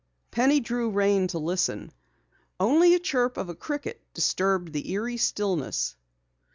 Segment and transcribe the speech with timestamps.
[0.31, 1.91] Penny drew rein to listen.
[2.59, 5.95] Only a chirp of a cricket disturbed the eerie stillness.